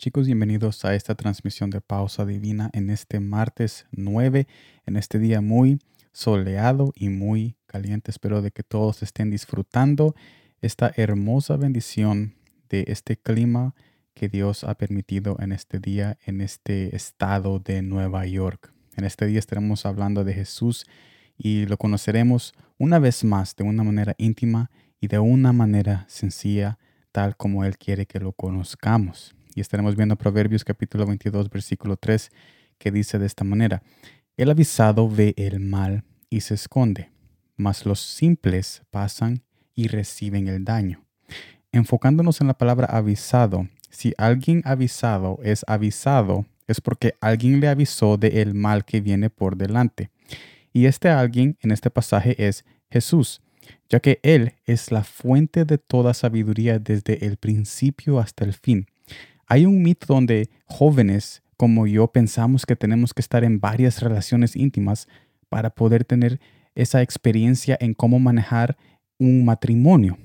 Chicos, 0.00 0.24
bienvenidos 0.24 0.82
a 0.86 0.94
esta 0.94 1.14
transmisión 1.14 1.68
de 1.68 1.82
Pausa 1.82 2.24
Divina 2.24 2.70
en 2.72 2.88
este 2.88 3.20
martes 3.20 3.84
9, 3.92 4.46
en 4.86 4.96
este 4.96 5.18
día 5.18 5.42
muy 5.42 5.78
soleado 6.10 6.94
y 6.96 7.10
muy 7.10 7.58
caliente. 7.66 8.10
Espero 8.10 8.40
de 8.40 8.50
que 8.50 8.62
todos 8.62 9.02
estén 9.02 9.28
disfrutando 9.28 10.14
esta 10.62 10.90
hermosa 10.96 11.58
bendición 11.58 12.34
de 12.70 12.86
este 12.88 13.18
clima 13.18 13.74
que 14.14 14.30
Dios 14.30 14.64
ha 14.64 14.74
permitido 14.74 15.36
en 15.38 15.52
este 15.52 15.78
día 15.78 16.16
en 16.24 16.40
este 16.40 16.96
estado 16.96 17.58
de 17.58 17.82
Nueva 17.82 18.24
York. 18.24 18.72
En 18.96 19.04
este 19.04 19.26
día 19.26 19.38
estaremos 19.38 19.84
hablando 19.84 20.24
de 20.24 20.32
Jesús 20.32 20.86
y 21.36 21.66
lo 21.66 21.76
conoceremos 21.76 22.54
una 22.78 22.98
vez 22.98 23.22
más 23.22 23.54
de 23.54 23.64
una 23.64 23.84
manera 23.84 24.14
íntima 24.16 24.70
y 24.98 25.08
de 25.08 25.18
una 25.18 25.52
manera 25.52 26.06
sencilla, 26.08 26.78
tal 27.12 27.36
como 27.36 27.66
Él 27.66 27.76
quiere 27.76 28.06
que 28.06 28.18
lo 28.18 28.32
conozcamos. 28.32 29.36
Y 29.54 29.60
estaremos 29.60 29.96
viendo 29.96 30.16
Proverbios 30.16 30.64
capítulo 30.64 31.06
22, 31.06 31.50
versículo 31.50 31.96
3, 31.96 32.30
que 32.78 32.92
dice 32.92 33.18
de 33.18 33.26
esta 33.26 33.42
manera, 33.42 33.82
El 34.36 34.50
avisado 34.50 35.08
ve 35.08 35.34
el 35.36 35.58
mal 35.58 36.04
y 36.28 36.42
se 36.42 36.54
esconde, 36.54 37.10
mas 37.56 37.84
los 37.84 38.00
simples 38.00 38.82
pasan 38.90 39.42
y 39.74 39.88
reciben 39.88 40.46
el 40.46 40.64
daño. 40.64 41.04
Enfocándonos 41.72 42.40
en 42.40 42.46
la 42.46 42.54
palabra 42.54 42.86
avisado, 42.86 43.68
si 43.90 44.14
alguien 44.18 44.62
avisado 44.64 45.40
es 45.42 45.64
avisado, 45.66 46.46
es 46.68 46.80
porque 46.80 47.14
alguien 47.20 47.58
le 47.58 47.68
avisó 47.68 48.16
de 48.16 48.42
el 48.42 48.54
mal 48.54 48.84
que 48.84 49.00
viene 49.00 49.30
por 49.30 49.56
delante. 49.56 50.10
Y 50.72 50.86
este 50.86 51.08
alguien 51.08 51.58
en 51.60 51.72
este 51.72 51.90
pasaje 51.90 52.46
es 52.46 52.64
Jesús, 52.88 53.42
ya 53.88 53.98
que 53.98 54.20
Él 54.22 54.54
es 54.64 54.92
la 54.92 55.02
fuente 55.02 55.64
de 55.64 55.78
toda 55.78 56.14
sabiduría 56.14 56.78
desde 56.78 57.26
el 57.26 57.36
principio 57.36 58.20
hasta 58.20 58.44
el 58.44 58.52
fin. 58.52 58.86
Hay 59.52 59.66
un 59.66 59.82
mito 59.82 60.06
donde 60.06 60.48
jóvenes 60.64 61.42
como 61.56 61.88
yo 61.88 62.06
pensamos 62.06 62.64
que 62.64 62.76
tenemos 62.76 63.12
que 63.12 63.20
estar 63.20 63.42
en 63.42 63.58
varias 63.58 64.00
relaciones 64.00 64.54
íntimas 64.54 65.08
para 65.48 65.70
poder 65.70 66.04
tener 66.04 66.38
esa 66.76 67.02
experiencia 67.02 67.76
en 67.80 67.94
cómo 67.94 68.20
manejar 68.20 68.76
un 69.18 69.44
matrimonio. 69.44 70.16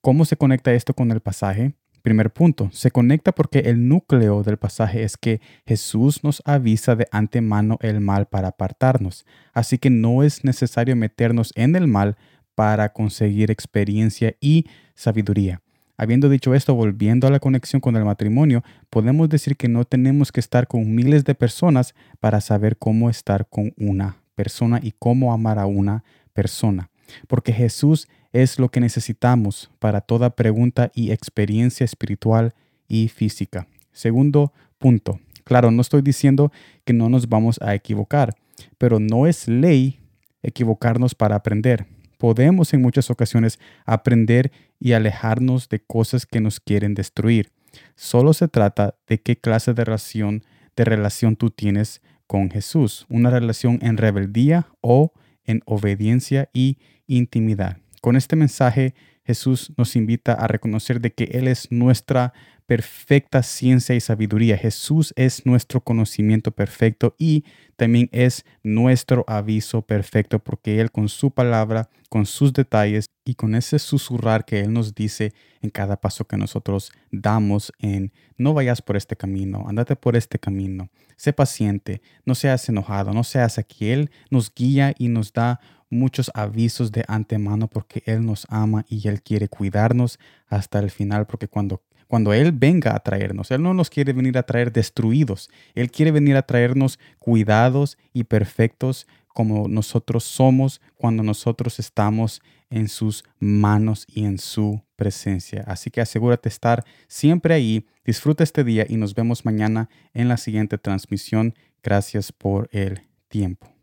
¿Cómo 0.00 0.24
se 0.24 0.38
conecta 0.38 0.72
esto 0.72 0.94
con 0.94 1.10
el 1.10 1.20
pasaje? 1.20 1.74
Primer 2.00 2.32
punto, 2.32 2.70
se 2.72 2.90
conecta 2.90 3.32
porque 3.32 3.58
el 3.58 3.88
núcleo 3.88 4.42
del 4.42 4.56
pasaje 4.56 5.02
es 5.02 5.18
que 5.18 5.42
Jesús 5.66 6.24
nos 6.24 6.40
avisa 6.46 6.96
de 6.96 7.06
antemano 7.10 7.76
el 7.82 8.00
mal 8.00 8.24
para 8.24 8.48
apartarnos. 8.48 9.26
Así 9.52 9.76
que 9.76 9.90
no 9.90 10.22
es 10.22 10.44
necesario 10.44 10.96
meternos 10.96 11.52
en 11.56 11.76
el 11.76 11.88
mal 11.88 12.16
para 12.54 12.94
conseguir 12.94 13.50
experiencia 13.50 14.34
y 14.40 14.64
sabiduría. 14.94 15.60
Habiendo 15.98 16.28
dicho 16.28 16.54
esto, 16.54 16.74
volviendo 16.74 17.26
a 17.26 17.30
la 17.30 17.40
conexión 17.40 17.80
con 17.80 17.96
el 17.96 18.04
matrimonio, 18.04 18.62
podemos 18.90 19.28
decir 19.30 19.56
que 19.56 19.68
no 19.68 19.84
tenemos 19.84 20.30
que 20.30 20.40
estar 20.40 20.66
con 20.66 20.94
miles 20.94 21.24
de 21.24 21.34
personas 21.34 21.94
para 22.20 22.40
saber 22.42 22.76
cómo 22.76 23.08
estar 23.08 23.48
con 23.48 23.72
una 23.78 24.18
persona 24.34 24.78
y 24.82 24.92
cómo 24.98 25.32
amar 25.32 25.58
a 25.58 25.66
una 25.66 26.04
persona. 26.34 26.90
Porque 27.28 27.52
Jesús 27.52 28.08
es 28.32 28.58
lo 28.58 28.68
que 28.68 28.80
necesitamos 28.80 29.70
para 29.78 30.02
toda 30.02 30.36
pregunta 30.36 30.90
y 30.94 31.12
experiencia 31.12 31.84
espiritual 31.84 32.54
y 32.88 33.08
física. 33.08 33.66
Segundo 33.92 34.52
punto. 34.78 35.18
Claro, 35.44 35.70
no 35.70 35.80
estoy 35.80 36.02
diciendo 36.02 36.52
que 36.84 36.92
no 36.92 37.08
nos 37.08 37.28
vamos 37.28 37.58
a 37.62 37.74
equivocar, 37.74 38.34
pero 38.76 39.00
no 39.00 39.26
es 39.26 39.48
ley 39.48 40.00
equivocarnos 40.42 41.14
para 41.14 41.36
aprender 41.36 41.86
podemos 42.16 42.72
en 42.72 42.82
muchas 42.82 43.10
ocasiones 43.10 43.58
aprender 43.84 44.50
y 44.78 44.92
alejarnos 44.92 45.68
de 45.68 45.80
cosas 45.80 46.26
que 46.26 46.40
nos 46.40 46.60
quieren 46.60 46.94
destruir. 46.94 47.50
Solo 47.94 48.32
se 48.32 48.48
trata 48.48 48.94
de 49.06 49.20
qué 49.20 49.36
clase 49.36 49.74
de 49.74 49.84
relación, 49.84 50.44
de 50.76 50.84
relación 50.84 51.36
tú 51.36 51.50
tienes 51.50 52.02
con 52.26 52.50
Jesús, 52.50 53.06
una 53.08 53.30
relación 53.30 53.78
en 53.82 53.96
rebeldía 53.96 54.68
o 54.80 55.12
en 55.44 55.62
obediencia 55.64 56.50
y 56.52 56.78
intimidad. 57.06 57.78
Con 58.00 58.16
este 58.16 58.36
mensaje 58.36 58.94
Jesús 59.26 59.72
nos 59.76 59.96
invita 59.96 60.32
a 60.32 60.46
reconocer 60.46 61.00
de 61.00 61.12
que 61.12 61.24
Él 61.32 61.48
es 61.48 61.70
nuestra 61.72 62.32
perfecta 62.66 63.42
ciencia 63.42 63.94
y 63.94 64.00
sabiduría. 64.00 64.56
Jesús 64.56 65.12
es 65.16 65.46
nuestro 65.46 65.80
conocimiento 65.80 66.50
perfecto 66.50 67.14
y 67.18 67.44
también 67.76 68.08
es 68.12 68.44
nuestro 68.62 69.24
aviso 69.28 69.82
perfecto 69.82 70.40
porque 70.40 70.80
Él 70.80 70.90
con 70.90 71.08
su 71.08 71.30
palabra, 71.30 71.88
con 72.08 72.26
sus 72.26 72.52
detalles 72.52 73.10
y 73.24 73.34
con 73.34 73.54
ese 73.54 73.78
susurrar 73.78 74.44
que 74.44 74.60
Él 74.60 74.72
nos 74.72 74.94
dice 74.94 75.32
en 75.62 75.70
cada 75.70 76.00
paso 76.00 76.26
que 76.26 76.36
nosotros 76.36 76.92
damos 77.10 77.72
en 77.78 78.12
no 78.36 78.52
vayas 78.52 78.82
por 78.82 78.96
este 78.96 79.16
camino, 79.16 79.64
andate 79.68 79.96
por 79.96 80.16
este 80.16 80.38
camino, 80.38 80.90
sé 81.16 81.32
paciente, 81.32 82.02
no 82.24 82.34
seas 82.34 82.68
enojado, 82.68 83.12
no 83.12 83.24
seas 83.24 83.58
aquí. 83.58 83.90
Él 83.90 84.10
nos 84.30 84.52
guía 84.54 84.94
y 84.98 85.08
nos 85.08 85.32
da 85.32 85.60
muchos 85.90 86.30
avisos 86.34 86.92
de 86.92 87.04
antemano 87.08 87.68
porque 87.68 88.02
Él 88.06 88.24
nos 88.24 88.46
ama 88.50 88.84
y 88.88 89.06
Él 89.08 89.22
quiere 89.22 89.48
cuidarnos 89.48 90.18
hasta 90.48 90.78
el 90.78 90.90
final 90.90 91.26
porque 91.26 91.48
cuando 91.48 91.82
cuando 92.06 92.32
Él 92.32 92.52
venga 92.52 92.94
a 92.94 93.00
traernos. 93.00 93.50
Él 93.50 93.62
no 93.62 93.74
nos 93.74 93.90
quiere 93.90 94.12
venir 94.12 94.38
a 94.38 94.44
traer 94.44 94.72
destruidos. 94.72 95.50
Él 95.74 95.90
quiere 95.90 96.12
venir 96.12 96.36
a 96.36 96.42
traernos 96.42 96.98
cuidados 97.18 97.98
y 98.12 98.24
perfectos 98.24 99.06
como 99.28 99.68
nosotros 99.68 100.24
somos 100.24 100.80
cuando 100.94 101.22
nosotros 101.22 101.78
estamos 101.78 102.40
en 102.70 102.88
sus 102.88 103.24
manos 103.38 104.06
y 104.08 104.24
en 104.24 104.38
su 104.38 104.82
presencia. 104.96 105.62
Así 105.66 105.90
que 105.90 106.00
asegúrate 106.00 106.48
estar 106.48 106.84
siempre 107.06 107.54
ahí. 107.54 107.86
Disfruta 108.04 108.44
este 108.44 108.64
día 108.64 108.86
y 108.88 108.96
nos 108.96 109.14
vemos 109.14 109.44
mañana 109.44 109.88
en 110.14 110.28
la 110.28 110.36
siguiente 110.36 110.78
transmisión. 110.78 111.54
Gracias 111.82 112.32
por 112.32 112.68
el 112.72 113.02
tiempo. 113.28 113.75